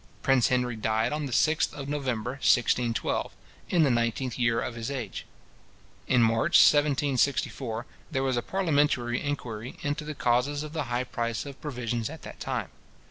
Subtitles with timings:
[0.23, 3.31] Prince Henry died on the 6th of November 1612,
[3.69, 5.27] in the nineteenth year of his age.
[6.07, 11.45] In March 1764, there was a parliamentary inquiry into the causes of the high price
[11.45, 12.69] of provisions at that time.